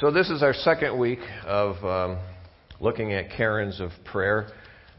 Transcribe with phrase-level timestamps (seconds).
[0.00, 2.18] so this is our second week of um,
[2.80, 4.48] looking at cairns of prayer.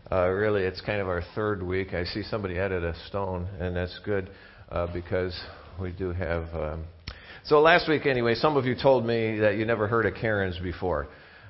[0.09, 1.93] Uh, really, it's kind of our third week.
[1.93, 4.29] I see somebody added a stone, and that's good
[4.69, 5.37] uh, because
[5.81, 6.43] we do have.
[6.53, 6.85] Um,
[7.43, 10.57] so last week, anyway, some of you told me that you never heard of cairns
[10.59, 11.07] before.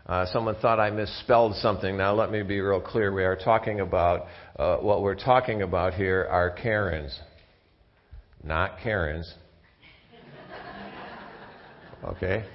[0.08, 1.96] Uh, someone thought I misspelled something.
[1.96, 3.14] Now, let me be real clear.
[3.14, 4.26] We are talking about
[4.58, 7.20] uh, what we're talking about here are cairns,
[8.44, 9.32] not Karens.
[12.06, 12.46] Okay?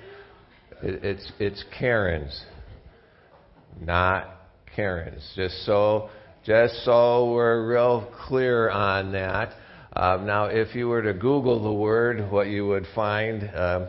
[0.82, 2.44] It, it's, it's cairns,
[3.80, 4.28] not
[4.74, 5.22] Karens.
[5.36, 6.10] Just so,
[6.44, 9.54] just so we're real clear on that.
[9.94, 13.88] Um, now, if you were to Google the word, what you would find, um,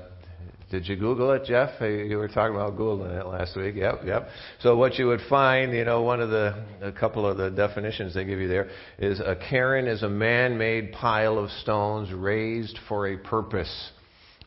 [0.72, 1.70] did you Google it, Jeff?
[1.82, 3.76] You were talking about Googling it last week.
[3.76, 4.28] Yep, yep.
[4.62, 8.14] So what you would find, you know, one of the, a couple of the definitions
[8.14, 13.08] they give you there is a cairn is a man-made pile of stones raised for
[13.08, 13.92] a purpose.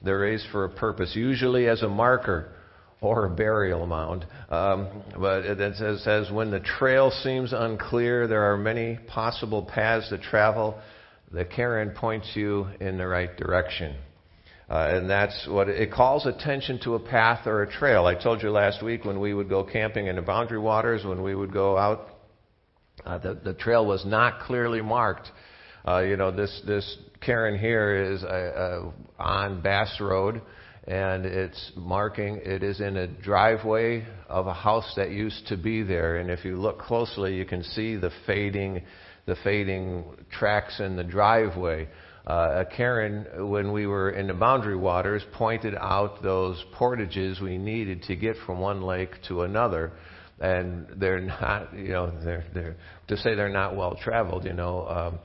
[0.05, 2.53] They're raised for a purpose, usually as a marker
[3.01, 4.27] or a burial mound.
[4.51, 10.09] Um, but it says, says, when the trail seems unclear, there are many possible paths
[10.09, 10.79] to travel.
[11.33, 13.97] The cairn points you in the right direction.
[14.69, 18.07] Uh, and that's what it, it calls attention to a path or a trail.
[18.07, 21.23] I told you last week when we would go camping in the boundary waters, when
[21.23, 22.09] we would go out,
[23.05, 25.29] uh, the, the trail was not clearly marked.
[25.87, 30.43] Uh, you know, this, this cairn here is uh, uh, on Bass Road,
[30.87, 35.83] and it's marking, it is in a driveway of a house that used to be
[35.83, 36.17] there.
[36.17, 38.83] And if you look closely, you can see the fading,
[39.27, 41.89] the fading tracks in the driveway.
[42.27, 48.03] Uh, cairn, when we were in the boundary waters, pointed out those portages we needed
[48.03, 49.93] to get from one lake to another
[50.41, 52.77] and they're not, you know, they're, they're,
[53.09, 55.19] to say they're not well traveled, you know, um,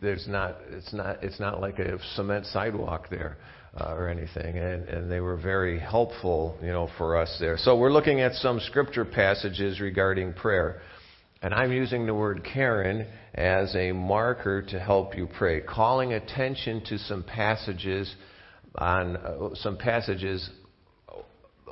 [0.00, 3.36] there's not it's not it's not like a cement sidewalk there
[3.78, 4.58] uh, or anything.
[4.58, 7.56] And and they were very helpful you know for us there.
[7.58, 10.80] So we're looking at some scripture passages regarding prayer.
[11.42, 16.82] And I'm using the word cairn as a marker to help you pray calling attention
[16.86, 18.12] to some passages
[18.74, 20.48] on uh, some passages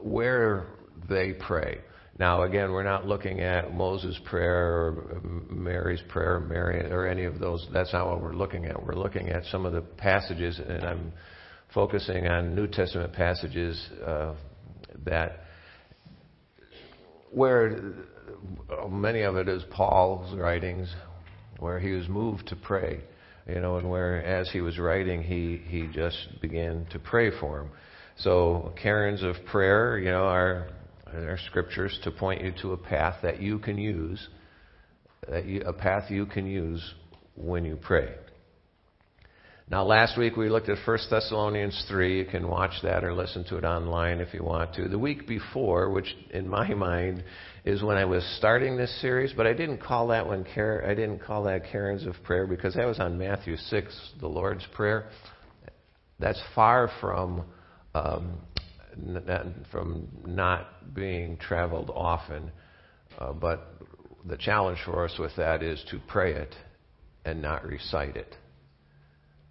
[0.03, 0.66] where
[1.09, 1.78] they pray
[2.19, 5.21] now, again, we're not looking at Moses' prayer or
[5.51, 7.67] Mary's prayer, Mary, or any of those.
[7.73, 8.81] That's not what we're looking at.
[8.81, 11.13] We're looking at some of the passages, and I'm
[11.75, 14.35] focusing on New Testament passages uh,
[15.05, 15.41] that
[17.33, 17.95] where
[18.89, 20.95] many of it is Paul's writings,
[21.59, 23.01] where he was moved to pray,
[23.49, 27.63] you know, and where as he was writing, he he just began to pray for
[27.63, 27.71] him.
[28.19, 30.69] So, cairns of prayer, you know, are
[31.17, 34.29] in our scriptures to point you to a path that you can use,
[35.29, 36.95] that you, a path you can use
[37.37, 38.15] when you pray.
[39.71, 42.19] Now, last week we looked at 1 Thessalonians 3.
[42.19, 44.89] You can watch that or listen to it online if you want to.
[44.89, 47.25] The week before, which in my mind
[47.65, 51.21] is when I was starting this series, but I didn't call that one I didn't
[51.21, 55.09] call that cairns of prayer because that was on Matthew 6, the Lord's Prayer.
[56.19, 57.45] That's far from
[57.95, 58.39] um,
[59.71, 62.50] from not being traveled often.
[63.19, 63.75] Uh, but
[64.25, 66.55] the challenge for us with that is to pray it
[67.25, 68.37] and not recite it.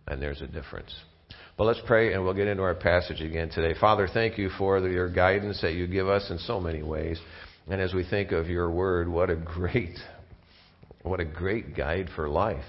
[0.08, 0.94] And there's a difference.
[1.58, 3.80] But let's pray and we'll get into our passage again today.
[3.80, 7.20] Father, thank you for the, your guidance that you give us in so many ways.
[7.68, 9.98] And as we think of your word, what a great,
[11.04, 12.66] what a great guide for life.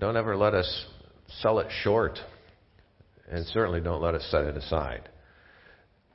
[0.00, 0.86] Don't ever let us
[1.40, 2.18] sell it short.
[3.30, 5.08] And certainly don't let us set it aside.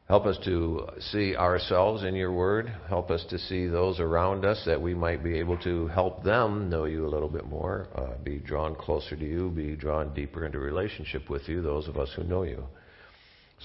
[0.08, 2.72] Help us to see ourselves in your word.
[2.88, 6.70] Help us to see those around us that we might be able to help them
[6.70, 10.46] know you a little bit more, uh, be drawn closer to you, be drawn deeper
[10.46, 12.64] into relationship with you, those of us who know you.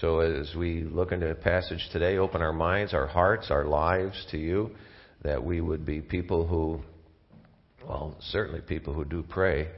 [0.01, 4.27] So as we look into the passage today, open our minds, our hearts, our lives
[4.33, 4.73] to you,
[5.23, 6.81] that we would be people who,
[7.87, 9.69] well, certainly people who do pray,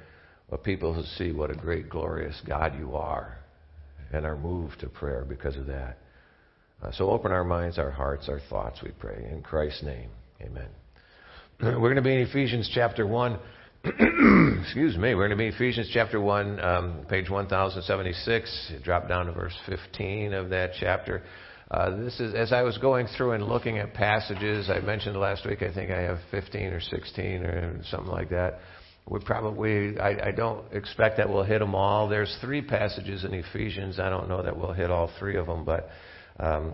[0.49, 3.37] but people who see what a great, glorious God you are
[4.15, 5.99] and are moved to prayer because of that.
[6.85, 9.27] Uh, so open our minds, our hearts, our thoughts, we pray.
[9.31, 10.11] In Christ's name,
[10.41, 10.69] amen.
[11.61, 13.39] We're going to be in Ephesians chapter 1.
[14.63, 15.15] Excuse me.
[15.15, 18.73] We're going to be Ephesians chapter 1, um, page 1076.
[18.83, 21.23] Drop down to verse 15 of that chapter.
[21.71, 24.69] Uh, this is as I was going through and looking at passages.
[24.69, 25.63] I mentioned last week.
[25.63, 28.59] I think I have 15 or 16 or something like that.
[29.09, 29.99] We probably.
[29.99, 32.09] I, I don't expect that we'll hit them all.
[32.09, 33.99] There's three passages in Ephesians.
[33.99, 35.89] I don't know that we'll hit all three of them, but
[36.39, 36.73] um,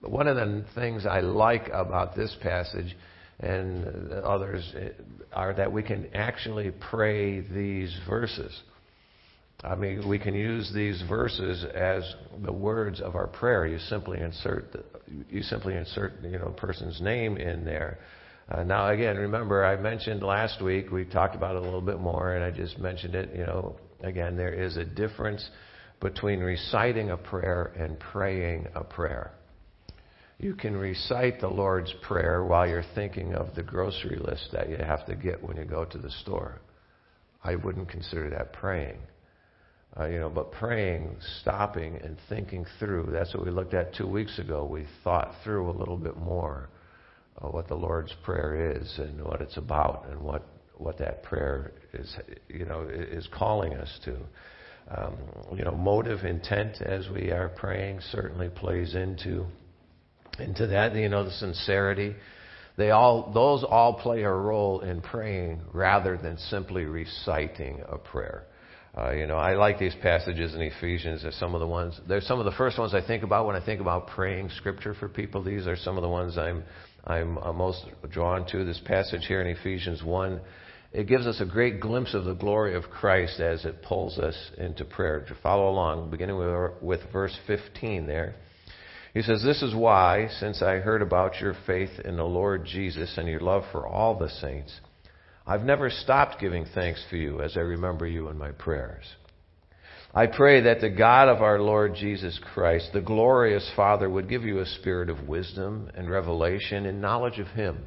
[0.00, 2.96] one of the things I like about this passage
[3.40, 4.74] and others
[5.32, 8.62] are that we can actually pray these verses.
[9.62, 12.14] I mean, we can use these verses as
[12.44, 13.66] the words of our prayer.
[13.66, 14.84] You simply insert the,
[15.30, 17.98] you simply insert you know a person's name in there.
[18.50, 21.98] Uh, now again, remember I mentioned last week we talked about it a little bit
[21.98, 23.30] more, and I just mentioned it.
[23.34, 25.48] You know, again, there is a difference
[26.00, 29.32] between reciting a prayer and praying a prayer.
[30.38, 34.76] You can recite the Lord's Prayer while you're thinking of the grocery list that you
[34.76, 36.60] have to get when you go to the store.
[37.42, 38.98] I wouldn't consider that praying.
[39.98, 44.06] Uh, you know, but praying, stopping and thinking through, that's what we looked at two
[44.06, 44.66] weeks ago.
[44.70, 46.68] We thought through a little bit more
[47.40, 50.46] uh, what the Lord's Prayer is and what it's about and what,
[50.76, 52.14] what that prayer is,
[52.48, 54.18] you know, is calling us to.
[54.88, 55.16] Um,
[55.56, 59.46] you know, motive, intent as we are praying certainly plays into
[60.38, 60.94] into that.
[60.94, 62.14] You know, the sincerity.
[62.76, 68.44] They all, those all play a role in praying rather than simply reciting a prayer.
[68.96, 71.22] Uh, you know, I like these passages in Ephesians.
[71.22, 71.98] They're some of the ones.
[72.08, 74.94] They're some of the first ones I think about when I think about praying Scripture
[74.94, 75.42] for people.
[75.42, 76.64] These are some of the ones I'm
[77.04, 78.64] I'm uh, most drawn to.
[78.64, 80.40] This passage here in Ephesians one,
[80.96, 84.34] it gives us a great glimpse of the glory of Christ as it pulls us
[84.56, 85.20] into prayer.
[85.28, 88.34] To follow along, beginning with, with verse 15 there.
[89.12, 93.18] He says, This is why, since I heard about your faith in the Lord Jesus
[93.18, 94.72] and your love for all the saints,
[95.46, 99.04] I've never stopped giving thanks for you as I remember you in my prayers.
[100.14, 104.44] I pray that the God of our Lord Jesus Christ, the glorious Father, would give
[104.44, 107.84] you a spirit of wisdom and revelation and knowledge of Him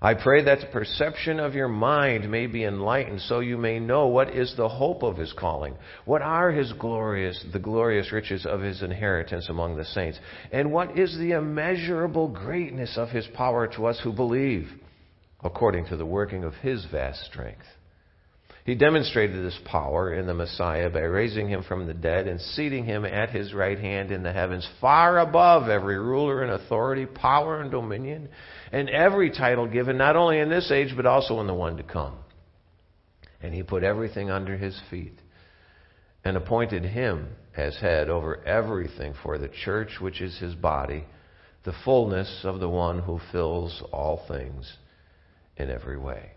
[0.00, 4.06] I pray that the perception of your mind may be enlightened so you may know
[4.06, 5.74] what is the hope of his calling,
[6.04, 10.20] what are his glorious the glorious riches of his inheritance among the saints,
[10.52, 14.70] and what is the immeasurable greatness of his power to us who believe,
[15.42, 17.66] according to the working of his vast strength.
[18.68, 22.84] He demonstrated this power in the Messiah by raising him from the dead and seating
[22.84, 27.62] him at his right hand in the heavens, far above every ruler and authority, power
[27.62, 28.28] and dominion
[28.70, 31.82] and every title given, not only in this age, but also in the one to
[31.82, 32.18] come.
[33.40, 35.18] And he put everything under his feet
[36.22, 41.06] and appointed him as head over everything for the church, which is his body,
[41.64, 44.70] the fullness of the one who fills all things
[45.56, 46.32] in every way.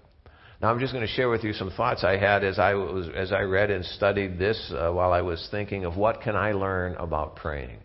[0.61, 3.09] Now, I'm just going to share with you some thoughts I had as I was
[3.15, 6.51] as I read and studied this uh, while I was thinking of what can I
[6.51, 7.79] learn about praying.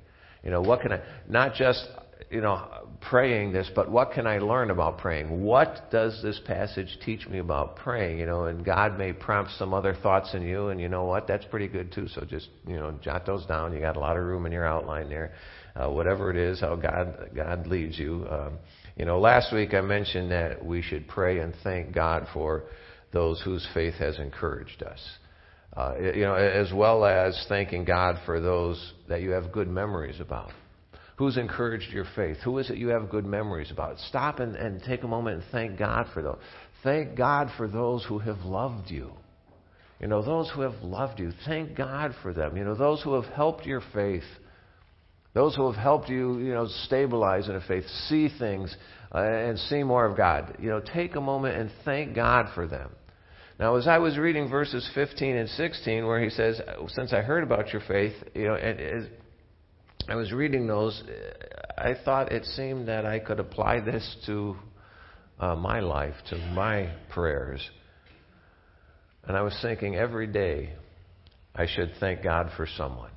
[0.45, 1.89] You know, what can I not just
[2.31, 2.67] you know,
[3.09, 5.43] praying this, but what can I learn about praying?
[5.43, 8.19] What does this passage teach me about praying?
[8.19, 11.29] You know, and God may prompt some other thoughts in you, and you know what?
[11.29, 12.09] That's pretty good too.
[12.09, 13.73] So just, you know, jot those down.
[13.73, 15.33] You got a lot of room in your outline there.
[15.77, 18.27] Uh, whatever it is, how God, God leads you.
[18.31, 18.59] Um,
[18.97, 22.65] you know, last week I mentioned that we should pray and thank God for
[23.13, 25.01] those whose faith has encouraged us.
[25.77, 30.21] Uh, you know, as well as thanking God for those that you have good memories
[30.21, 30.51] about.
[31.17, 32.39] Who's encouraged your faith?
[32.45, 33.99] Who is it you have good memories about?
[34.01, 36.39] Stop and, and take a moment and thank God for those.
[36.83, 39.13] Thank God for those who have loved you.
[40.01, 42.57] You know, those who have loved you, thank God for them.
[42.57, 44.25] You know, those who have helped your faith,
[45.37, 48.75] those who have helped you, you know, stabilize in a faith, see things,
[49.15, 50.57] uh, and see more of God.
[50.59, 52.91] You know, take a moment and thank God for them.
[53.61, 57.45] Now, as I was reading verses 15 and 16, where he says, Since I heard
[57.45, 59.05] about your faith, you know, and, as
[60.09, 61.03] I was reading those,
[61.77, 64.57] I thought it seemed that I could apply this to
[65.39, 67.61] uh, my life, to my prayers.
[69.25, 70.73] And I was thinking every day
[71.55, 73.11] I should thank God for someone.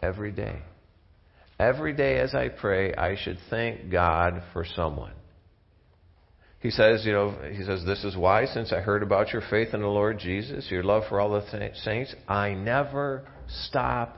[0.00, 0.60] Every day.
[1.58, 5.12] Every day as I pray, I should thank God for someone.
[6.60, 9.74] He says, you know, he says, this is why, since I heard about your faith
[9.74, 13.28] in the Lord Jesus, your love for all the saints, I never
[13.66, 14.16] stop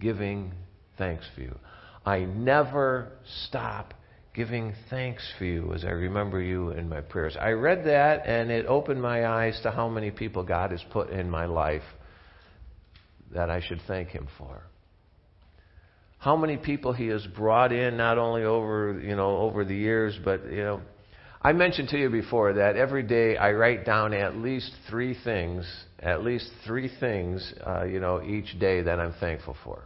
[0.00, 0.52] giving
[0.98, 1.58] thanks for you.
[2.04, 3.12] I never
[3.46, 3.94] stop
[4.34, 7.36] giving thanks for you as I remember you in my prayers.
[7.40, 11.10] I read that and it opened my eyes to how many people God has put
[11.10, 11.82] in my life
[13.34, 14.62] that I should thank Him for.
[16.18, 20.18] How many people He has brought in, not only over, you know, over the years,
[20.24, 20.80] but, you know,
[21.40, 25.64] I mentioned to you before that every day I write down at least three things,
[26.00, 29.84] at least three things, uh, you know, each day that I'm thankful for.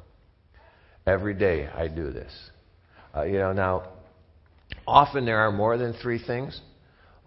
[1.07, 2.33] Every day I do this.
[3.15, 3.89] Uh, you know, now,
[4.87, 6.59] often there are more than three things.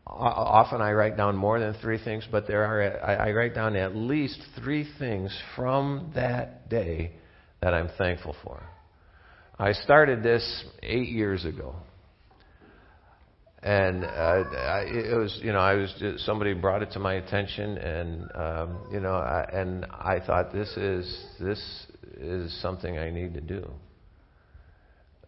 [0.08, 3.76] Often I write down more than three things, but there are, I, I write down
[3.76, 7.12] at least three things from that day
[7.62, 8.64] that I'm thankful for.
[9.58, 11.76] I started this eight years ago.
[13.64, 17.16] and uh, I, it was you know I was just, somebody brought it to my
[17.16, 23.10] attention and um, you know I, and I thought this is this is something I
[23.10, 23.70] need to do.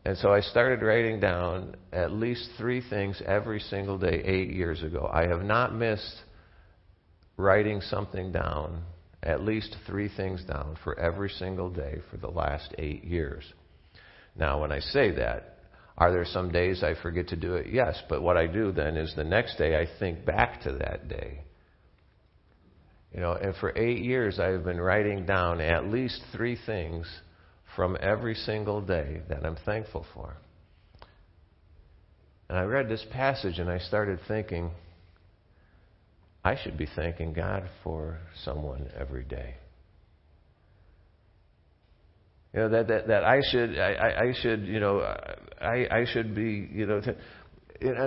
[0.05, 4.83] And so I started writing down at least three things every single day eight years
[4.83, 5.09] ago.
[5.11, 6.23] I have not missed
[7.37, 8.83] writing something down,
[9.23, 13.43] at least three things down for every single day for the last eight years.
[14.37, 15.57] Now, when I say that,
[15.97, 17.67] are there some days I forget to do it?
[17.73, 21.07] Yes, but what I do then is the next day I think back to that
[21.07, 21.41] day.
[23.13, 27.07] You know, and for eight years I've been writing down at least three things
[27.75, 30.37] from every single day that I'm thankful for.
[32.49, 34.71] And I read this passage and I started thinking,
[36.43, 39.55] I should be thanking God for someone every day.
[42.57, 45.01] You know that that, that I should I, I should you know
[45.61, 47.01] I I should be you know.
[47.01, 47.15] To,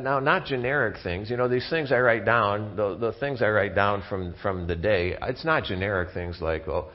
[0.01, 3.47] now not generic things you know these things i write down the the things i
[3.47, 6.91] write down from from the day it's not generic things like well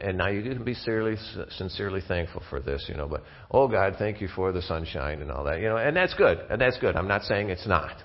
[0.00, 1.16] and now you can be sincerely,
[1.56, 3.06] sincerely thankful for this, you know.
[3.06, 5.76] But oh God, thank you for the sunshine and all that, you know.
[5.76, 6.96] And that's good, and that's good.
[6.96, 8.02] I'm not saying it's not,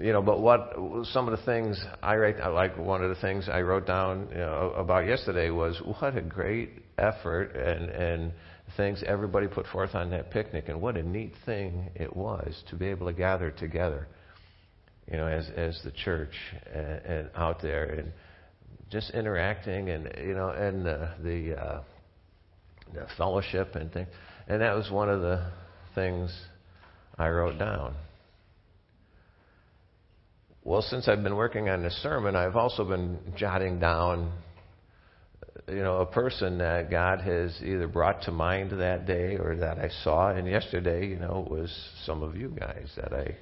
[0.00, 0.22] you know.
[0.22, 0.74] But what
[1.12, 4.38] some of the things I write, like one of the things I wrote down you
[4.38, 8.32] know, about yesterday was what a great effort and and
[8.76, 12.76] things everybody put forth on that picnic, and what a neat thing it was to
[12.76, 14.08] be able to gather together,
[15.10, 16.34] you know, as as the church
[16.72, 18.12] and, and out there and
[18.90, 21.82] just interacting and you know and uh, the uh,
[22.94, 24.08] the fellowship and things.
[24.48, 25.50] And that was one of the
[25.94, 26.34] things
[27.18, 27.94] I wrote down.
[30.64, 34.32] Well, since I've been working on this sermon, I've also been jotting down,
[35.66, 39.80] you know, a person that God has either brought to mind that day or that
[39.80, 40.30] I saw.
[40.30, 43.36] And yesterday, you know, it was some of you guys that I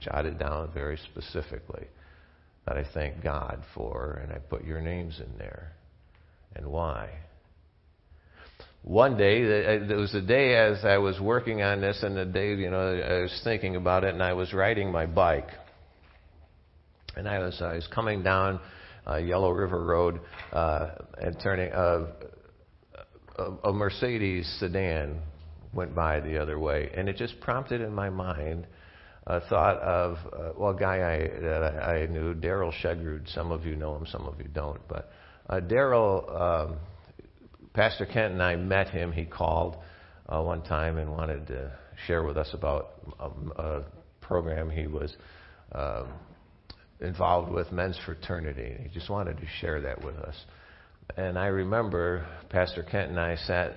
[0.00, 1.88] jotted down very specifically
[2.66, 5.72] that I thank God for, and I put your names in there
[6.54, 7.08] and why.
[8.82, 12.24] One day, uh, there was a day as I was working on this, and the
[12.24, 15.48] day, you know, I was thinking about it, and I was riding my bike,
[17.18, 18.60] and I was I was coming down
[19.06, 20.20] uh, Yellow River Road
[20.52, 21.72] uh, and turning.
[21.72, 22.06] Uh,
[23.64, 25.20] a, Mercedes sedan
[25.72, 28.66] went by the other way, and it just prompted in my mind
[29.26, 33.32] a thought of uh, well, a guy I that I, knew, Daryl Shegrud.
[33.34, 34.80] Some of you know him, some of you don't.
[34.88, 35.10] But
[35.48, 36.76] uh, Daryl, um,
[37.74, 39.12] Pastor Kent and I met him.
[39.12, 39.76] He called
[40.28, 41.72] uh, one time and wanted to
[42.06, 43.84] share with us about a, a
[44.20, 45.14] program he was
[45.72, 46.08] um,
[47.00, 48.76] involved with, Men's Fraternity.
[48.82, 50.34] He just wanted to share that with us.
[51.16, 53.76] And I remember Pastor Kent and I sat.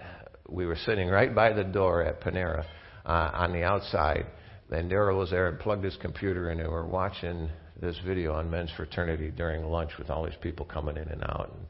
[0.50, 2.66] We were sitting right by the door at Panera
[3.06, 4.26] uh, on the outside
[4.72, 7.50] and Daryl was there and plugged his computer in, and we were watching
[7.82, 11.52] this video on men's fraternity during lunch with all these people coming in and out
[11.54, 11.66] and,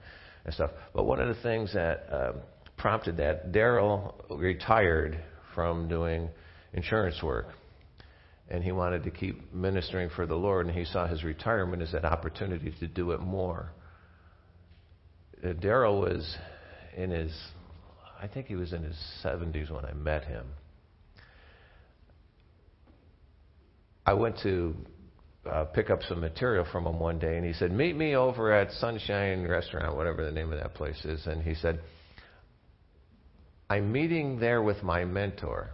[0.45, 0.71] and stuff.
[0.93, 2.41] But one of the things that um,
[2.77, 5.19] prompted that, Daryl retired
[5.55, 6.29] from doing
[6.73, 7.47] insurance work,
[8.51, 11.91] and he wanted to keep ministering for the Lord, and he saw his retirement as
[11.93, 13.71] that opportunity to do it more.
[15.43, 16.37] Uh, Daryl was
[16.95, 17.35] in his,
[18.21, 20.45] I think he was in his 70s when I met him
[24.05, 24.75] I went to
[25.49, 28.51] uh, pick up some material from him one day, and he said, "Meet me over
[28.51, 31.79] at Sunshine Restaurant, whatever the name of that place is." And he said,
[33.69, 35.71] "I'm meeting there with my mentor."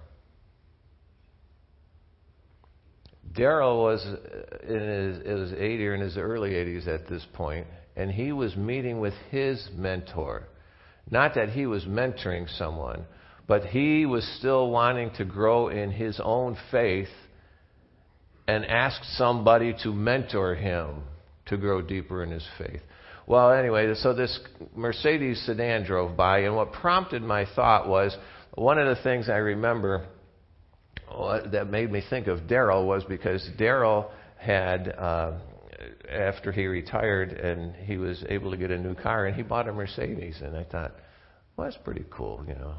[3.38, 7.68] Daryl was uh, in his, his 80 or in his early 80s at this point,
[7.96, 10.48] and he was meeting with his mentor.
[11.10, 13.06] Not that he was mentoring someone,
[13.48, 17.08] but he was still wanting to grow in his own faith
[18.48, 21.04] and asked somebody to mentor him
[21.46, 22.82] to grow deeper in his faith.
[23.26, 24.40] Well, anyway, so this
[24.76, 28.18] Mercedes sedan drove by, and what prompted my thought was
[28.56, 30.06] one of the things I remember
[31.52, 35.34] that made me think of Daryl was because Daryl had, uh,
[36.10, 39.68] after he retired, and he was able to get a new car, and he bought
[39.68, 40.94] a Mercedes, and I thought,
[41.56, 42.76] well, that's pretty cool, you know.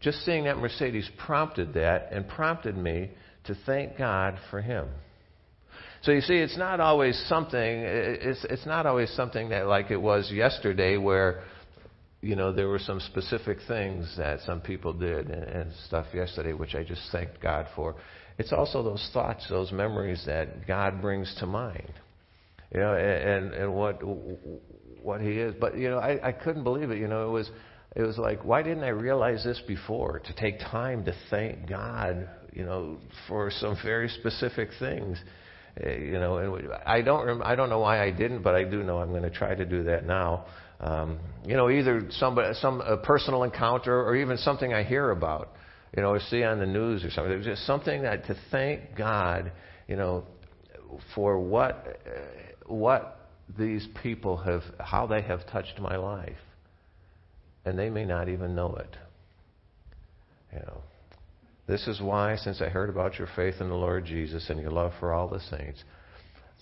[0.00, 3.10] Just seeing that Mercedes prompted that, and prompted me
[3.44, 4.88] to thank God for him.
[6.02, 7.60] So you see, it's not always something.
[7.60, 11.42] It's it's not always something that like it was yesterday, where
[12.22, 16.52] you know there were some specific things that some people did and, and stuff yesterday,
[16.52, 17.96] which I just thanked God for.
[18.38, 21.92] It's also those thoughts, those memories that God brings to mind.
[22.72, 24.00] You know, and and what
[25.02, 25.54] what He is.
[25.60, 26.98] But you know, I, I couldn't believe it.
[26.98, 27.50] You know, it was
[27.96, 30.20] it was like, why didn't I realize this before?
[30.20, 35.18] To take time to thank God, you know, for some very specific things.
[35.84, 38.64] Uh, you know, and I don't rem- I don't know why I didn't, but I
[38.64, 40.46] do know I'm going to try to do that now.
[40.80, 45.50] Um, you know, either somebody, some a personal encounter or even something I hear about,
[45.94, 47.30] you know, or see on the news or something.
[47.30, 49.52] There's just something that to thank God,
[49.86, 50.24] you know,
[51.14, 52.00] for what
[52.66, 56.38] what these people have, how they have touched my life,
[57.66, 58.96] and they may not even know it.
[60.52, 60.80] You know,
[61.66, 64.70] this is why, since I heard about your faith in the Lord Jesus and your
[64.70, 65.84] love for all the saints,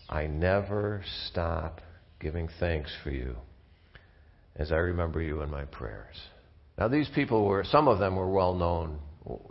[0.09, 1.81] I never stop
[2.21, 3.37] giving thanks for you
[4.59, 6.17] as I remember you in my prayers.
[6.77, 8.99] Now, these people were, some of them were well known,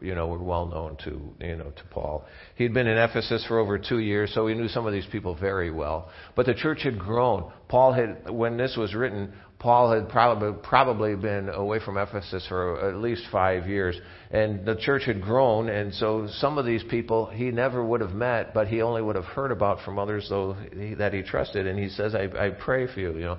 [0.02, 2.26] you know, were well known to, you know, to Paul.
[2.56, 5.36] He'd been in Ephesus for over two years, so he knew some of these people
[5.36, 6.10] very well.
[6.36, 7.52] But the church had grown.
[7.68, 12.90] Paul had, when this was written, Paul had probably, probably been away from Ephesus for
[12.90, 14.00] at least five years.
[14.30, 18.14] And the church had grown, and so some of these people he never would have
[18.14, 20.56] met, but he only would have heard about from others though
[20.98, 21.66] that he trusted.
[21.66, 23.38] And he says, I, I pray for you, you know.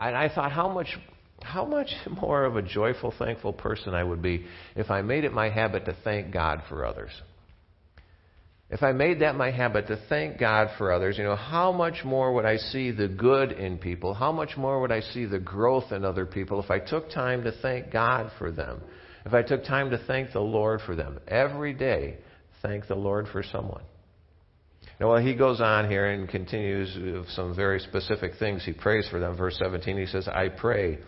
[0.00, 0.96] And I thought, how much,
[1.42, 5.32] how much more of a joyful, thankful person I would be if I made it
[5.32, 7.10] my habit to thank God for others.
[8.70, 12.04] If I made that my habit to thank God for others, you know, how much
[12.04, 14.14] more would I see the good in people?
[14.14, 17.42] How much more would I see the growth in other people if I took time
[17.42, 18.80] to thank God for them?
[19.26, 21.18] If I took time to thank the Lord for them?
[21.26, 22.18] Every day,
[22.62, 23.82] thank the Lord for someone.
[25.00, 28.62] Now, well, he goes on here and continues with some very specific things.
[28.66, 29.34] He prays for them.
[29.34, 30.98] Verse 17, he says, I pray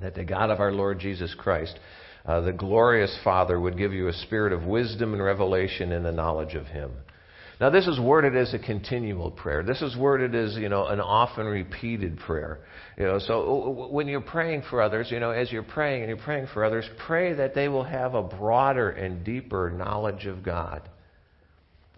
[0.00, 1.78] that the God of our Lord Jesus Christ,
[2.24, 6.12] uh, the glorious Father, would give you a spirit of wisdom and revelation in the
[6.12, 6.90] knowledge of Him.
[7.60, 9.62] Now, this is worded as a continual prayer.
[9.62, 12.60] This is worded as, you know, an often repeated prayer.
[12.96, 16.24] You know, so when you're praying for others, you know, as you're praying and you're
[16.24, 20.88] praying for others, pray that they will have a broader and deeper knowledge of God.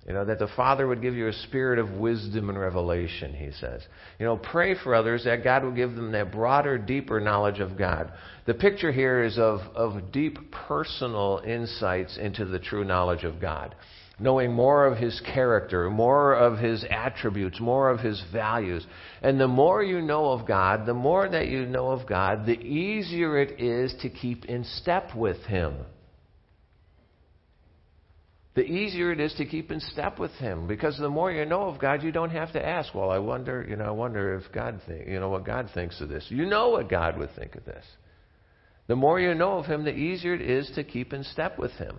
[0.09, 3.51] You know, that the Father would give you a spirit of wisdom and revelation, he
[3.53, 3.83] says.
[4.19, 7.77] You know, pray for others that God will give them that broader, deeper knowledge of
[7.77, 8.11] God.
[8.47, 13.75] The picture here is of, of deep personal insights into the true knowledge of God.
[14.19, 18.87] Knowing more of His character, more of His attributes, more of His values.
[19.21, 22.59] And the more you know of God, the more that you know of God, the
[22.59, 25.75] easier it is to keep in step with Him
[28.59, 30.67] the easier it is to keep in step with Him.
[30.67, 33.65] Because the more you know of God, you don't have to ask, well, I wonder,
[33.69, 36.27] you know, I wonder if God think, you know, what God thinks of this.
[36.29, 37.85] You know what God would think of this.
[38.89, 41.71] The more you know of Him, the easier it is to keep in step with
[41.73, 41.99] Him.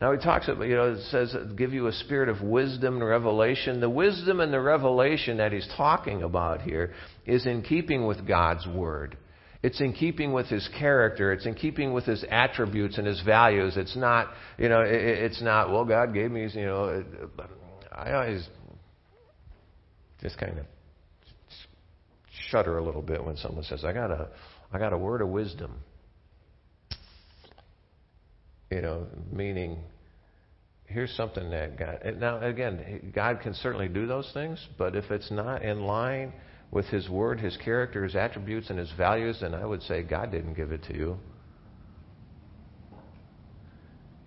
[0.00, 3.06] Now he talks about, you know, it says, give you a spirit of wisdom and
[3.06, 3.78] revelation.
[3.80, 6.94] The wisdom and the revelation that he's talking about here
[7.26, 9.18] is in keeping with God's Word.
[9.62, 11.32] It's in keeping with his character.
[11.32, 13.76] It's in keeping with his attributes and his values.
[13.76, 17.04] It's not, you know, it, it's not, well, God gave me, you know,
[17.38, 17.46] uh,
[17.92, 18.48] I always
[20.20, 20.66] just kind of
[22.50, 24.28] shudder a little bit when someone says, I got a,
[24.72, 25.74] I got a word of wisdom.
[28.70, 29.78] You know, meaning,
[30.86, 35.30] here's something that God, now again, God can certainly do those things, but if it's
[35.30, 36.32] not in line,
[36.72, 40.32] with His Word, His character, His attributes, and His values, then I would say God
[40.32, 41.18] didn't give it to you.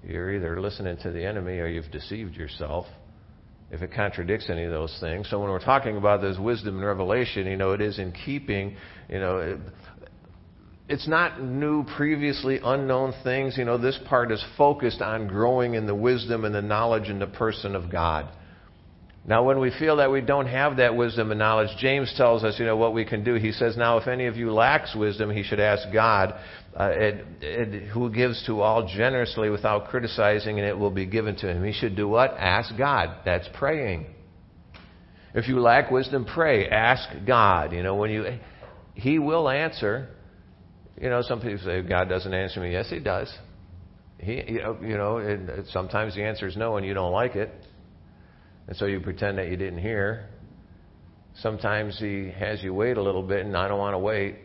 [0.08, 2.86] You're either listening to the enemy or you've deceived yourself
[3.71, 5.27] if it contradicts any of those things.
[5.31, 8.75] So when we're talking about this wisdom and revelation, you know, it is in keeping,
[9.10, 9.60] you know, it,
[10.88, 13.58] it's not new, previously unknown things.
[13.58, 17.19] You know, this part is focused on growing in the wisdom and the knowledge and
[17.19, 18.29] the person of God.
[19.27, 22.59] Now, when we feel that we don't have that wisdom and knowledge, James tells us,
[22.59, 23.35] you know, what we can do.
[23.35, 26.35] He says, now, if any of you lacks wisdom, he should ask God,
[26.79, 31.35] uh, it, it, who gives to all generously without criticizing, and it will be given
[31.38, 31.63] to him.
[31.63, 32.35] He should do what?
[32.38, 33.17] Ask God.
[33.25, 34.05] That's praying.
[35.33, 36.69] If you lack wisdom, pray.
[36.69, 37.73] Ask God.
[37.73, 38.38] You know, when you,
[38.93, 40.09] He will answer.
[41.01, 42.71] You know, some people say God doesn't answer me.
[42.71, 43.33] Yes, He does.
[44.19, 47.51] He, you know, you know sometimes the answer is no, and you don't like it.
[48.67, 50.30] And so you pretend that you didn't hear.
[51.41, 54.38] Sometimes he has you wait a little bit, and I don't want to wait.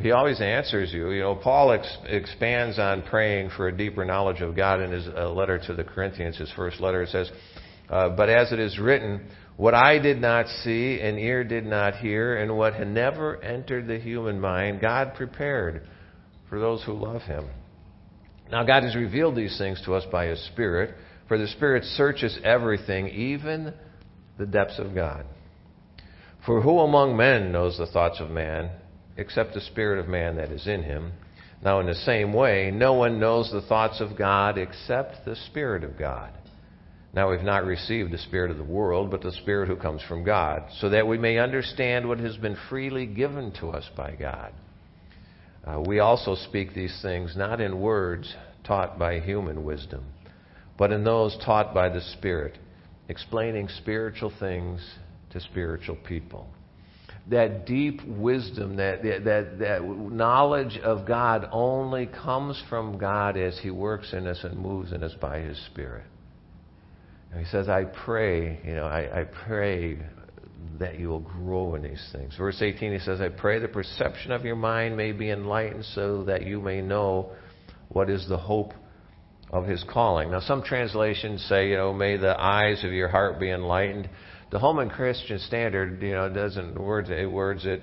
[0.00, 1.10] He always answers you.
[1.10, 5.08] You know, Paul ex- expands on praying for a deeper knowledge of God in his
[5.08, 7.02] uh, letter to the Corinthians, his first letter.
[7.02, 7.30] It says,
[7.88, 11.96] uh, But as it is written, what I did not see, and ear did not
[11.96, 15.88] hear, and what had never entered the human mind, God prepared
[16.50, 17.46] for those who love him.
[18.50, 20.94] Now, God has revealed these things to us by his Spirit.
[21.28, 23.74] For the Spirit searches everything, even
[24.38, 25.26] the depths of God.
[26.44, 28.70] For who among men knows the thoughts of man,
[29.16, 31.12] except the Spirit of man that is in him?
[31.64, 35.82] Now, in the same way, no one knows the thoughts of God except the Spirit
[35.82, 36.30] of God.
[37.12, 40.22] Now, we've not received the Spirit of the world, but the Spirit who comes from
[40.22, 44.52] God, so that we may understand what has been freely given to us by God.
[45.64, 48.32] Uh, we also speak these things not in words
[48.64, 50.04] taught by human wisdom,
[50.78, 52.58] but in those taught by the Spirit,
[53.08, 54.80] explaining spiritual things
[55.30, 56.48] to spiritual people
[57.28, 63.70] that deep wisdom, that, that, that knowledge of God only comes from God as He
[63.70, 66.04] works in us and moves in us by His Spirit.
[67.32, 69.98] And He says, I pray, you know, I, I pray
[70.78, 72.36] that you will grow in these things.
[72.36, 76.24] Verse 18, He says, I pray the perception of your mind may be enlightened so
[76.24, 77.32] that you may know
[77.88, 78.72] what is the hope
[79.56, 80.30] of His calling.
[80.30, 84.08] Now, some translations say, you know, may the eyes of your heart be enlightened
[84.50, 87.82] the Holman Christian Standard, you know, doesn't words it words it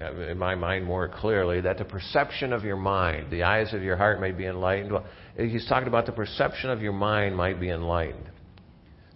[0.00, 3.82] uh, in my mind more clearly that the perception of your mind, the eyes of
[3.82, 4.92] your heart may be enlightened.
[4.92, 5.04] Well,
[5.36, 8.30] he's talking about the perception of your mind might be enlightened.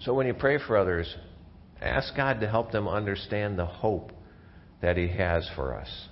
[0.00, 1.14] So when you pray for others,
[1.80, 4.12] ask God to help them understand the hope
[4.80, 6.08] that He has for us.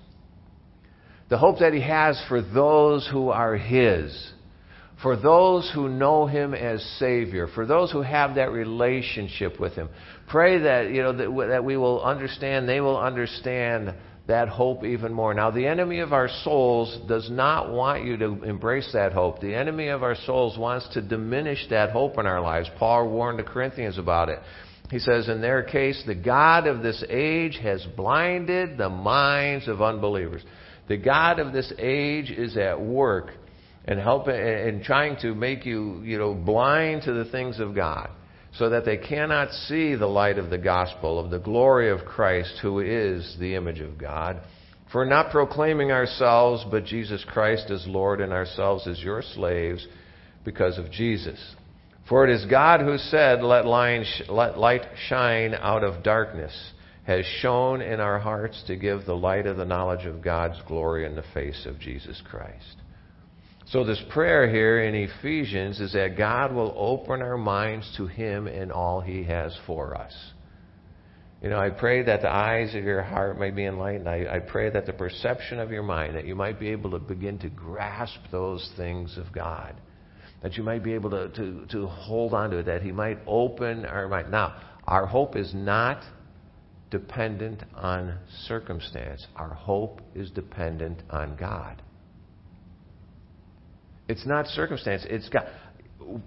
[1.31, 4.33] The hope that He has for those who are His
[5.03, 9.89] for those who know him as savior for those who have that relationship with him.
[10.29, 13.95] Pray that you know that, that we will understand they will understand
[14.27, 15.33] that hope even more.
[15.33, 19.41] Now the enemy of our souls does not want you to embrace that hope.
[19.41, 22.69] The enemy of our souls wants to diminish that hope in our lives.
[22.79, 24.41] Paul warned the corinthians about it.
[24.91, 29.81] He says in their case the god of this age has blinded the minds of
[29.81, 30.43] unbelievers.
[30.89, 33.31] The god of this age is at work
[33.89, 38.11] and helping and trying to make you, you know, blind to the things of God
[38.53, 42.59] so that they cannot see the light of the gospel of the glory of Christ
[42.61, 44.41] who is the image of God.
[44.93, 49.87] For not proclaiming ourselves, but Jesus Christ as Lord and ourselves as your slaves
[50.45, 51.39] because of Jesus.
[52.11, 56.73] For it is God who said, let light shine out of darkness,
[57.05, 61.07] has shone in our hearts to give the light of the knowledge of God's glory
[61.07, 62.77] in the face of Jesus Christ.
[63.71, 68.47] So, this prayer here in Ephesians is that God will open our minds to Him
[68.47, 70.15] and all He has for us.
[71.43, 74.09] You know, I pray that the eyes of your heart may be enlightened.
[74.09, 76.99] I, I pray that the perception of your mind, that you might be able to
[76.99, 79.75] begin to grasp those things of God.
[80.43, 83.19] That you might be able to, to, to hold on to it, that He might
[83.27, 84.31] open our mind.
[84.31, 86.03] Now, our hope is not
[86.91, 91.83] dependent on circumstance, our hope is dependent on God.
[94.09, 95.05] It's not circumstance.
[95.09, 95.47] It's God.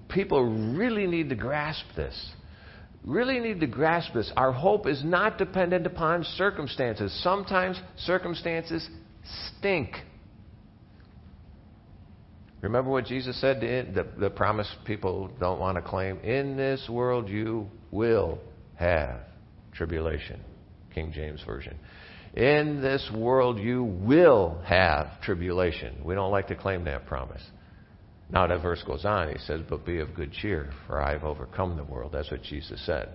[0.10, 2.34] People really need to grasp this.
[3.04, 4.32] Really need to grasp this.
[4.38, 7.12] Our hope is not dependent upon circumstances.
[7.24, 8.88] Sometimes circumstances
[9.58, 9.96] stink.
[12.62, 16.20] Remember what Jesus said to the, the promise people don't want to claim?
[16.20, 18.38] In this world you will
[18.76, 19.22] have
[19.74, 20.39] tribulation.
[20.94, 21.76] King James Version.
[22.36, 25.96] In this world you will have tribulation.
[26.06, 27.41] We don't like to claim that promise.
[28.32, 29.30] Now that verse goes on.
[29.30, 32.44] He says, "But be of good cheer, for I have overcome the world." That's what
[32.44, 33.10] Jesus said.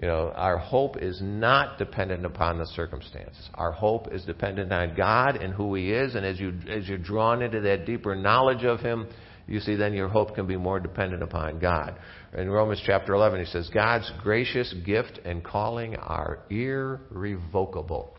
[0.00, 3.50] You know, our hope is not dependent upon the circumstances.
[3.54, 6.14] Our hope is dependent on God and who He is.
[6.14, 9.08] And as you as you're drawn into that deeper knowledge of Him,
[9.50, 11.96] you see, then your hope can be more dependent upon God.
[12.32, 18.16] In Romans chapter 11, he says, God's gracious gift and calling are irrevocable.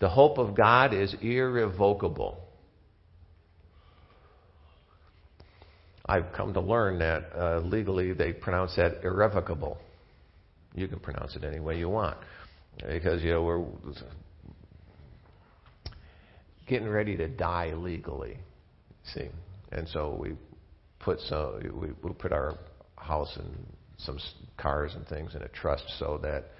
[0.00, 2.43] The hope of God is irrevocable.
[6.06, 9.78] I've come to learn that uh, legally they pronounce that irrevocable.
[10.74, 12.16] You can pronounce it any way you want.
[12.86, 13.64] Because, you know, we're
[16.66, 18.36] getting ready to die legally,
[19.14, 19.28] see.
[19.72, 20.32] And so we
[20.98, 22.58] put some, we, we put our
[22.96, 23.66] house and
[23.98, 24.18] some
[24.56, 26.50] cars and things in a trust so that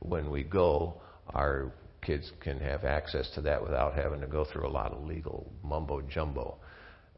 [0.00, 4.66] when we go, our kids can have access to that without having to go through
[4.66, 6.56] a lot of legal mumbo jumbo.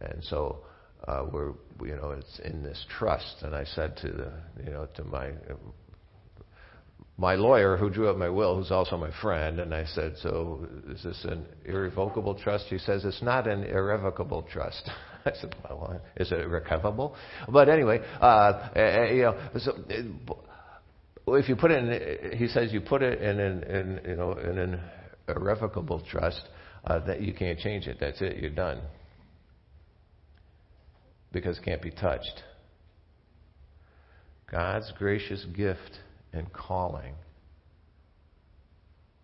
[0.01, 0.59] And so
[1.09, 1.53] uh, we're,
[1.85, 3.37] you know, it's in this trust.
[3.43, 4.33] And I said to the,
[4.65, 5.31] you know, to my,
[7.17, 10.67] my lawyer who drew up my will, who's also my friend, and I said, so
[10.89, 12.67] is this an irrevocable trust?
[12.69, 14.89] He says, it's not an irrevocable trust.
[15.25, 17.17] I said, well, is it recoverable?
[17.49, 19.79] But anyway, uh, you know, so,
[21.29, 24.33] if you put it in, he says you put it in an, in, you know,
[24.33, 24.81] in an
[25.29, 26.43] irrevocable trust,
[26.85, 27.99] uh, that you can't change it.
[28.01, 28.39] That's it.
[28.39, 28.81] You're done
[31.33, 32.43] because it can't be touched.
[34.51, 35.99] God's gracious gift
[36.33, 37.15] and calling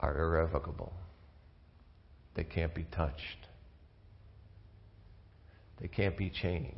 [0.01, 0.93] are irrevocable.
[2.35, 3.21] They can't be touched.
[5.81, 6.77] They can't be changed.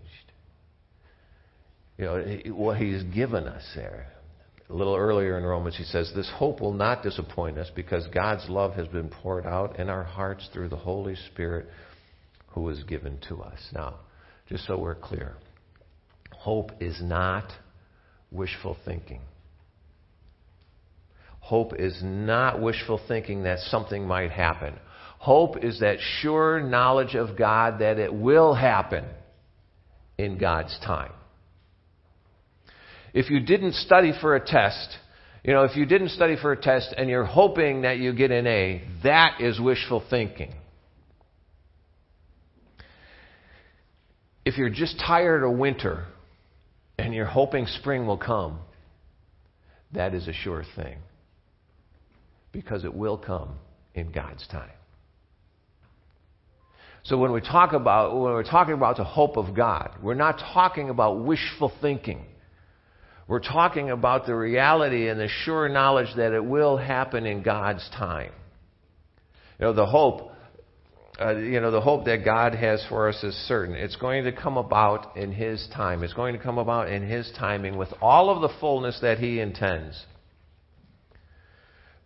[1.96, 4.08] You know, what He's given us there.
[4.68, 8.48] A little earlier in Romans, he says, This hope will not disappoint us because God's
[8.48, 11.66] love has been poured out in our hearts through the Holy Spirit
[12.48, 13.58] who was given to us.
[13.74, 13.96] Now,
[14.50, 15.34] just so we're clear,
[16.32, 17.44] hope is not
[18.32, 19.20] wishful thinking.
[21.38, 24.74] Hope is not wishful thinking that something might happen.
[25.18, 29.04] Hope is that sure knowledge of God that it will happen
[30.18, 31.12] in God's time.
[33.14, 34.96] If you didn't study for a test,
[35.44, 38.30] you know, if you didn't study for a test and you're hoping that you get
[38.30, 40.54] an A, that is wishful thinking.
[44.50, 46.06] If you're just tired of winter
[46.98, 48.58] and you're hoping spring will come,
[49.92, 50.98] that is a sure thing.
[52.50, 53.50] Because it will come
[53.94, 54.72] in God's time.
[57.04, 60.40] So when we talk about when we're talking about the hope of God, we're not
[60.52, 62.24] talking about wishful thinking.
[63.28, 67.88] We're talking about the reality and the sure knowledge that it will happen in God's
[67.90, 68.32] time.
[69.60, 70.29] You know, the hope,
[71.20, 73.74] uh, you know, the hope that God has for us is certain.
[73.74, 76.02] It's going to come about in His time.
[76.02, 79.40] It's going to come about in His timing with all of the fullness that He
[79.40, 80.02] intends.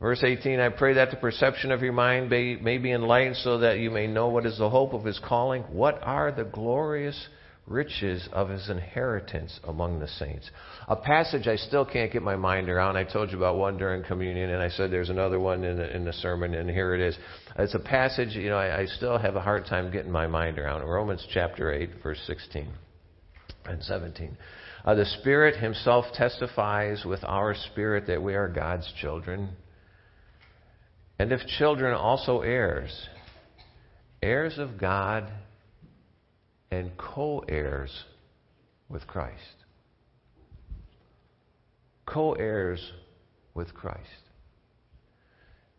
[0.00, 3.58] Verse 18, I pray that the perception of your mind may, may be enlightened so
[3.58, 7.28] that you may know what is the hope of his calling, what are the glorious
[7.66, 10.50] riches of his inheritance among the saints.
[10.86, 12.96] A passage I still can't get my mind around.
[12.96, 15.96] I told you about one during communion, and I said there's another one in the,
[15.96, 17.16] in the sermon, and here it is.
[17.58, 20.58] It's a passage, you know, I, I still have a hard time getting my mind
[20.58, 20.86] around.
[20.86, 22.68] Romans chapter 8, verse 16
[23.66, 24.36] and 17.
[24.84, 29.50] Uh, the Spirit Himself testifies with our spirit that we are God's children.
[31.18, 33.08] And if children, also heirs,
[34.22, 35.32] heirs of God
[36.78, 38.04] and co heirs
[38.88, 39.56] with Christ.
[42.06, 42.92] Co heirs
[43.54, 44.00] with Christ.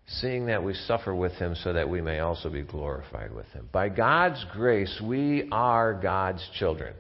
[0.08, 3.68] Seeing that we suffer with him so that we may also be glorified with him.
[3.72, 6.94] By God's grace, we are God's children.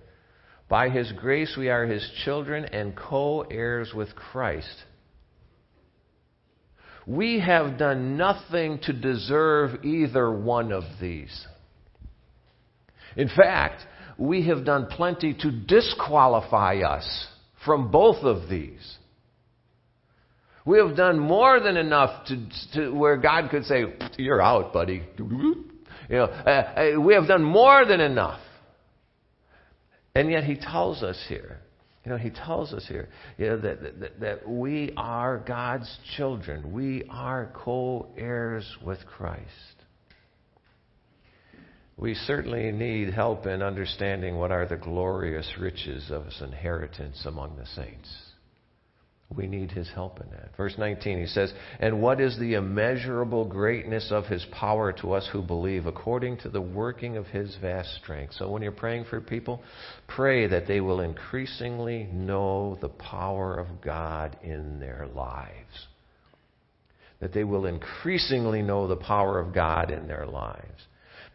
[0.67, 4.75] By his grace, we are his children and co heirs with Christ.
[7.05, 11.45] We have done nothing to deserve either one of these.
[13.15, 13.81] In fact,
[14.17, 17.27] we have done plenty to disqualify us
[17.63, 18.97] from both of these.
[20.65, 23.83] We have done more than enough to, to where God could say,
[24.17, 25.03] You're out, buddy.
[25.17, 28.39] You know, uh, uh, we have done more than enough.
[30.15, 31.59] And yet he tells us here,
[32.05, 36.71] you know, he tells us here, you know, that, that, that we are God's children.
[36.71, 39.41] We are co heirs with Christ.
[41.97, 47.55] We certainly need help in understanding what are the glorious riches of his inheritance among
[47.55, 48.09] the saints.
[49.33, 50.55] We need his help in that.
[50.55, 55.27] Verse 19, he says, And what is the immeasurable greatness of his power to us
[55.31, 58.33] who believe, according to the working of his vast strength?
[58.33, 59.63] So when you're praying for people,
[60.07, 65.87] pray that they will increasingly know the power of God in their lives.
[67.19, 70.83] That they will increasingly know the power of God in their lives.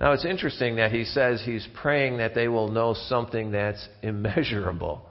[0.01, 5.07] Now it's interesting that he says he's praying that they will know something that's immeasurable.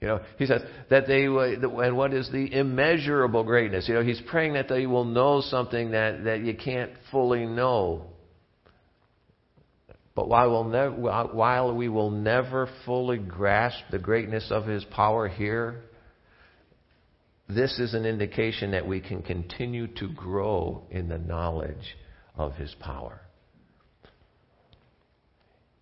[0.00, 3.88] You know, he says that they and what is the immeasurable greatness?
[3.88, 8.06] You know, he's praying that they will know something that, that you can't fully know.
[10.14, 15.82] But while, we'll while we will never fully grasp the greatness of his power here,
[17.48, 21.96] this is an indication that we can continue to grow in the knowledge
[22.34, 23.20] of his power.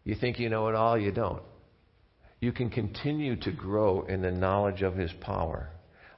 [0.05, 1.43] You think you know it all, you don't.
[2.41, 5.71] You can continue to grow in the knowledge of His power.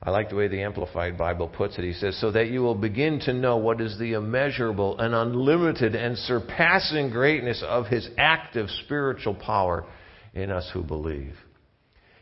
[0.03, 1.85] I like the way the Amplified Bible puts it.
[1.85, 5.95] He says, So that you will begin to know what is the immeasurable and unlimited
[5.95, 9.87] and surpassing greatness of His active spiritual power
[10.35, 11.35] in us who believe.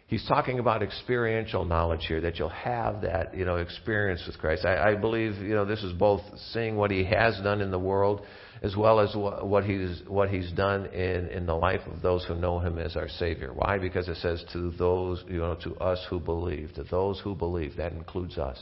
[0.06, 4.64] He's talking about experiential knowledge here, that you'll have that, you know, experience with Christ.
[4.64, 6.20] I, I believe, you know, this is both
[6.52, 8.20] seeing what He has done in the world
[8.64, 12.34] as well as what he's, what he's done in, in the life of those who
[12.34, 13.52] know him as our Savior.
[13.52, 13.78] Why?
[13.78, 17.76] Because it says to those, you know, to us who believe, to those who believe.
[17.76, 18.58] That includes us.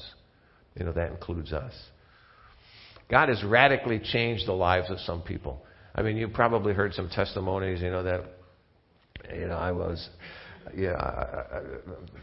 [0.75, 1.73] You know, that includes us.
[3.09, 5.63] God has radically changed the lives of some people.
[5.95, 8.25] I mean, you probably heard some testimonies, you know, that,
[9.33, 10.09] you know, I was,
[10.75, 11.61] yeah,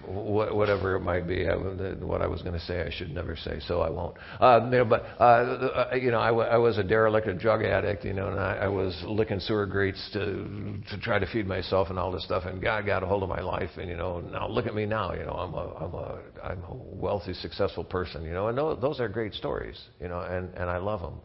[0.06, 3.82] whatever it might be, what I was going to say, I should never say, so
[3.82, 4.16] I won't.
[4.40, 7.64] Uh, you know, but uh, uh you know, I, I was a derelict, a drug
[7.64, 11.48] addict, you know, and I, I was licking sewer grates to to try to feed
[11.48, 12.46] myself and all this stuff.
[12.46, 14.86] And God got a hold of my life, and you know, now look at me
[14.86, 15.14] now.
[15.14, 18.24] You know, I'm a I'm a I'm a wealthy, successful person.
[18.24, 19.80] You know, and those are great stories.
[20.00, 21.20] You know, and and I love them.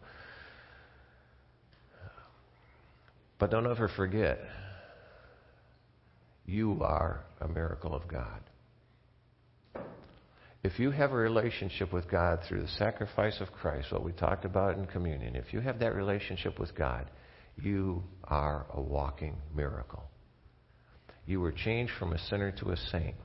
[3.38, 4.38] But don't ever forget
[6.46, 8.40] you are a miracle of God.
[10.62, 14.46] If you have a relationship with God through the sacrifice of Christ, what we talked
[14.46, 17.10] about in communion, if you have that relationship with God,
[17.56, 20.04] you are a walking miracle.
[21.26, 23.16] You were changed from a sinner to a saint.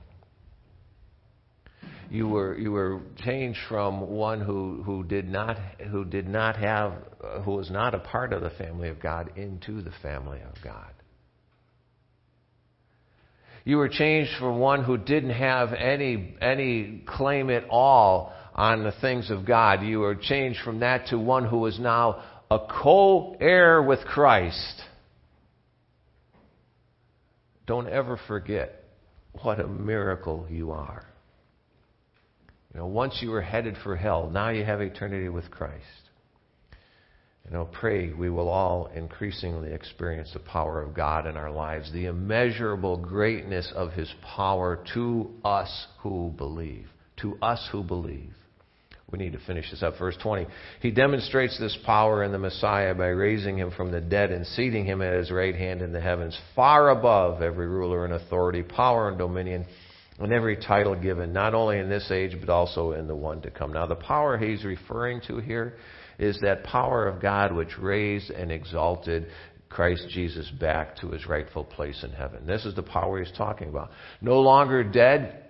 [2.10, 5.56] You were, you were changed from one who, who, did not,
[5.90, 6.92] who did not have,
[7.44, 10.92] who was not a part of the family of God into the family of God.
[13.70, 18.90] You were changed from one who didn't have any, any claim at all on the
[19.00, 19.84] things of God.
[19.84, 24.82] You were changed from that to one who is now a co heir with Christ.
[27.68, 28.86] Don't ever forget
[29.40, 31.06] what a miracle you are.
[32.74, 36.09] You know, once you were headed for hell, now you have eternity with Christ.
[37.46, 41.92] And I'll pray we will all increasingly experience the power of God in our lives,
[41.92, 46.86] the immeasurable greatness of His power to us who believe.
[47.18, 48.32] To us who believe.
[49.10, 49.98] We need to finish this up.
[49.98, 50.46] Verse 20.
[50.80, 54.84] He demonstrates this power in the Messiah by raising him from the dead and seating
[54.84, 59.08] him at his right hand in the heavens, far above every ruler and authority, power
[59.08, 59.66] and dominion,
[60.20, 63.50] and every title given, not only in this age, but also in the one to
[63.50, 63.72] come.
[63.72, 65.74] Now, the power he's referring to here
[66.20, 69.26] is that power of God which raised and exalted
[69.70, 72.46] Christ Jesus back to his rightful place in heaven.
[72.46, 73.90] This is the power he's talking about.
[74.20, 75.44] No longer dead,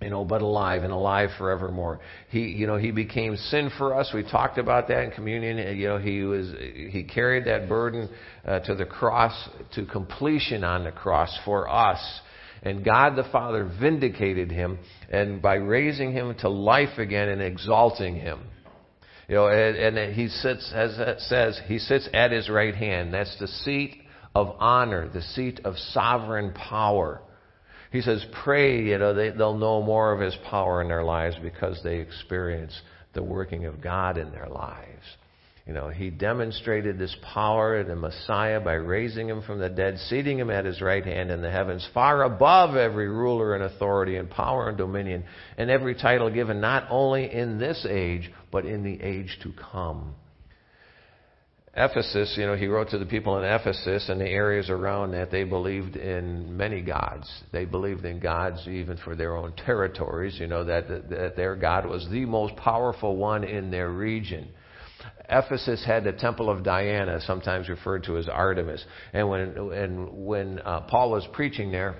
[0.00, 1.98] you know, but alive and alive forevermore.
[2.28, 4.12] He, you know, he became sin for us.
[4.14, 5.76] We talked about that in communion.
[5.76, 6.52] You know, he was,
[6.90, 8.08] he carried that burden
[8.46, 12.20] uh, to the cross, to completion on the cross for us.
[12.62, 14.78] And God the Father vindicated him
[15.10, 18.40] and by raising him to life again and exalting him.
[19.28, 23.12] You know, and, and he sits, as it says, he sits at his right hand.
[23.12, 24.02] That's the seat
[24.34, 27.20] of honor, the seat of sovereign power.
[27.90, 31.36] He says, pray, you know, they, they'll know more of his power in their lives
[31.42, 32.78] because they experience
[33.14, 35.02] the working of God in their lives.
[35.66, 39.98] You know, he demonstrated this power in the Messiah by raising him from the dead,
[39.98, 44.16] seating him at his right hand in the heavens, far above every ruler and authority
[44.16, 45.24] and power and dominion,
[45.58, 50.14] and every title given not only in this age, but in the age to come.
[51.74, 55.32] Ephesus, you know, he wrote to the people in Ephesus and the areas around that
[55.32, 57.28] they believed in many gods.
[57.52, 61.86] They believed in gods even for their own territories, you know, that, that their God
[61.86, 64.48] was the most powerful one in their region.
[65.28, 68.84] Ephesus had the temple of Diana, sometimes referred to as Artemis.
[69.12, 71.96] And when, and when uh, Paul was preaching there,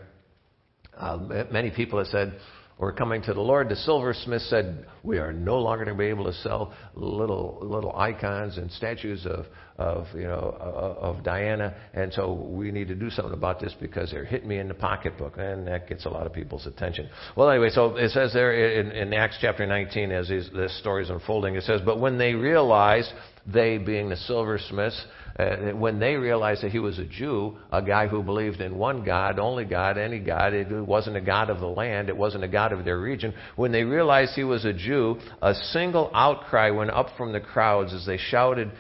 [0.97, 2.39] uh, many people have said,
[2.79, 3.71] we're coming to the Lord.
[3.71, 7.97] The silversmith said, We are no longer going to be able to sell little little
[7.97, 9.47] icons and statues of
[9.79, 10.57] of you know
[11.01, 14.59] of Diana, and so we need to do something about this because they're hitting me
[14.59, 17.09] in the pocketbook, and that gets a lot of people's attention.
[17.35, 21.11] Well, anyway, so it says there in, in Acts chapter 19, as this story is
[21.11, 23.11] unfolding, it says, But when they realized,
[23.47, 25.05] they being the silversmiths,
[25.39, 29.05] uh, when they realized that he was a Jew, a guy who believed in one
[29.05, 32.49] God, only God, any God, it wasn't a God of the land, it wasn't a
[32.49, 36.91] God of their region, when they realized he was a Jew, a single outcry went
[36.91, 38.73] up from the crowds as they shouted,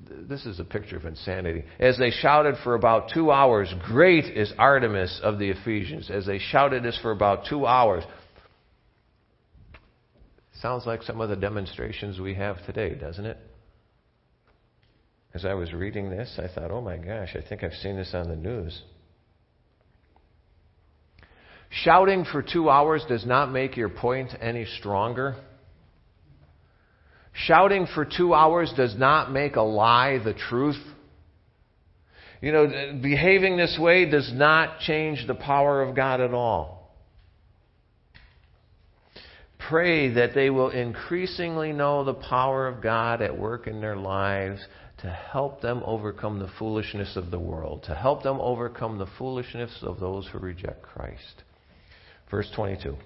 [0.00, 1.64] this is a picture of insanity.
[1.78, 6.08] As they shouted for about two hours, Great is Artemis of the Ephesians.
[6.10, 8.04] As they shouted this for about two hours.
[10.60, 13.38] Sounds like some of the demonstrations we have today, doesn't it?
[15.34, 18.14] As I was reading this, I thought, oh my gosh, I think I've seen this
[18.14, 18.82] on the news.
[21.70, 25.36] Shouting for two hours does not make your point any stronger.
[27.34, 30.82] Shouting for two hours does not make a lie the truth.
[32.40, 36.94] You know, behaving this way does not change the power of God at all.
[39.68, 44.60] Pray that they will increasingly know the power of God at work in their lives
[44.98, 49.70] to help them overcome the foolishness of the world, to help them overcome the foolishness
[49.82, 51.44] of those who reject Christ.
[52.30, 52.96] Verse 22.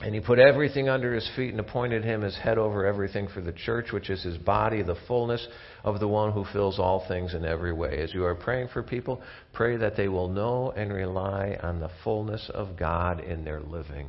[0.00, 3.40] And he put everything under his feet and appointed him as head over everything for
[3.40, 5.44] the church, which is his body, the fullness
[5.82, 7.98] of the one who fills all things in every way.
[7.98, 9.20] As you are praying for people,
[9.52, 14.06] pray that they will know and rely on the fullness of God in their living.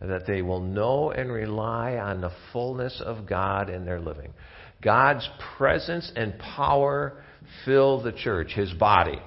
[0.00, 4.32] That they will know and rely on the fullness of God in their living.
[4.82, 7.22] God's presence and power
[7.64, 9.20] fill the church, his body.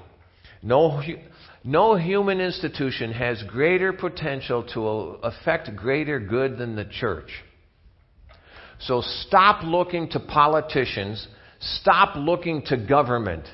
[0.62, 1.02] No,
[1.64, 4.88] no human institution has greater potential to
[5.24, 7.30] affect greater good than the church.
[8.82, 11.28] So stop looking to politicians.
[11.60, 13.46] Stop looking to government.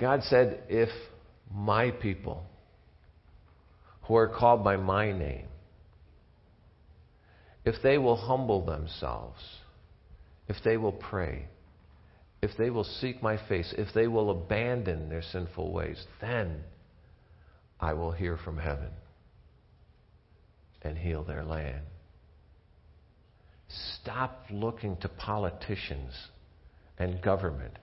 [0.00, 0.88] God said, if
[1.52, 2.44] my people
[4.02, 5.47] who are called by my name,
[7.64, 9.40] if they will humble themselves,
[10.48, 11.46] if they will pray,
[12.40, 16.62] if they will seek my face, if they will abandon their sinful ways, then
[17.80, 18.90] I will hear from heaven
[20.82, 21.84] and heal their land.
[24.00, 26.12] Stop looking to politicians
[26.98, 27.74] and government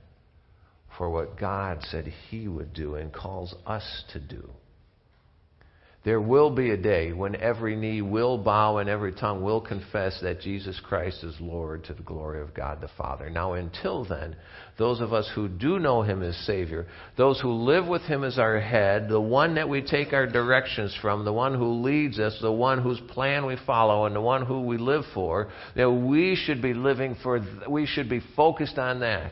[0.97, 4.49] for what God said He would do and calls us to do.
[6.05, 10.19] There will be a day when every knee will bow and every tongue will confess
[10.21, 13.27] that Jesus Christ is Lord to the glory of God the Father.
[13.31, 14.35] Now, until then,
[14.77, 16.85] those of us who do know Him as Savior,
[17.17, 20.95] those who live with Him as our head, the one that we take our directions
[21.01, 24.45] from, the one who leads us, the one whose plan we follow, and the one
[24.45, 28.99] who we live for, that we should be living for, we should be focused on
[28.99, 29.31] that.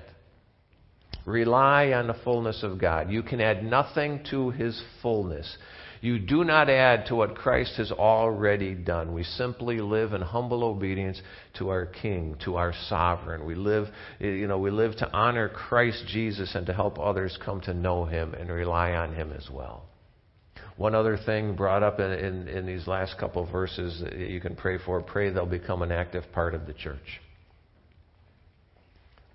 [1.28, 3.12] Rely on the fullness of God.
[3.12, 5.56] You can add nothing to His fullness.
[6.04, 9.14] You do not add to what Christ has already done.
[9.14, 11.22] We simply live in humble obedience
[11.60, 13.46] to our King, to our sovereign.
[13.46, 13.88] We live,
[14.20, 18.04] you know, we live to honor Christ Jesus and to help others come to know
[18.04, 19.86] Him and rely on Him as well.
[20.76, 24.58] One other thing brought up in, in, in these last couple verses that you can
[24.58, 27.22] pray for pray they'll become an active part of the church,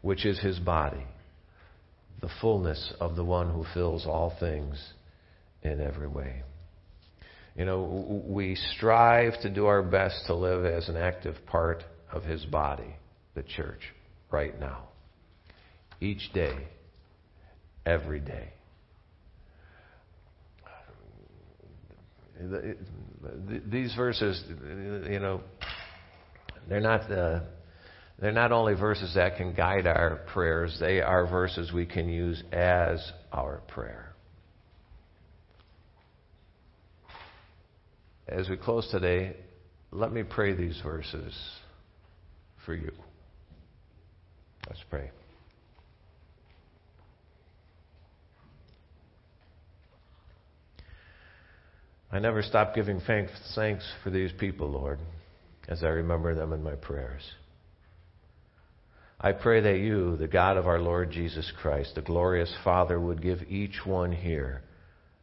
[0.02, 1.06] which is His body,
[2.20, 4.76] the fullness of the one who fills all things
[5.62, 6.42] in every way.
[7.56, 11.82] You know, we strive to do our best to live as an active part
[12.12, 12.94] of His body,
[13.34, 13.80] the church,
[14.30, 14.88] right now.
[16.00, 16.68] Each day,
[17.84, 18.50] every day.
[23.70, 24.42] These verses,
[25.10, 25.40] you know,
[26.68, 27.42] they're not the.
[28.20, 32.42] They're not only verses that can guide our prayers, they are verses we can use
[32.52, 34.07] as our prayer.
[38.28, 39.34] As we close today,
[39.90, 41.34] let me pray these verses
[42.66, 42.92] for you.
[44.68, 45.10] Let's pray.
[52.12, 54.98] I never stop giving thanks for these people, Lord,
[55.66, 57.22] as I remember them in my prayers.
[59.18, 63.22] I pray that you, the God of our Lord Jesus Christ, the glorious Father, would
[63.22, 64.62] give each one here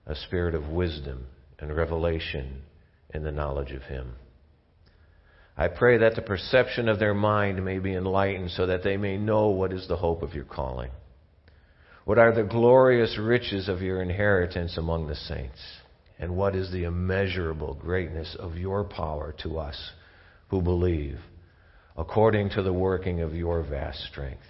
[0.08, 1.28] a spirit of wisdom
[1.60, 2.64] and revelation
[3.16, 4.13] in the knowledge of Him.
[5.57, 9.18] I pray that the perception of their mind may be enlightened so that they may
[9.18, 10.91] know what is the hope of your calling.
[12.03, 15.59] What are the glorious riches of your inheritance among the saints?
[16.20, 19.91] And what is the immeasurable greatness of your power to us
[20.49, 21.20] who believe,
[21.97, 24.43] according to the working of your vast strength?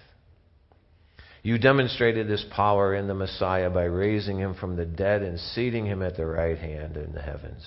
[1.42, 5.86] You demonstrated this power in the Messiah by raising him from the dead and seating
[5.86, 7.64] him at the right hand in the heavens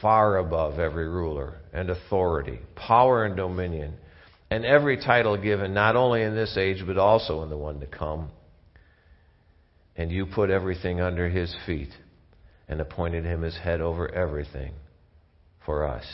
[0.00, 3.94] far above every ruler and authority, power and dominion,
[4.50, 7.86] and every title given, not only in this age, but also in the one to
[7.86, 8.30] come.
[9.96, 11.90] And you put everything under his feet
[12.68, 14.72] and appointed him as head over everything
[15.64, 16.04] for us,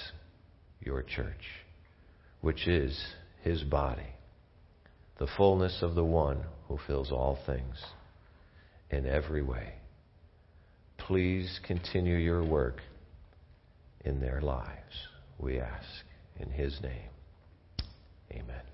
[0.80, 1.64] your church,
[2.40, 2.98] which is
[3.42, 4.14] his body,
[5.18, 7.76] the fullness of the one who fills all things
[8.90, 9.74] in every way.
[10.96, 12.80] Please continue your work
[14.04, 15.08] in their lives.
[15.38, 16.04] We ask
[16.38, 17.10] in His name.
[18.32, 18.67] Amen.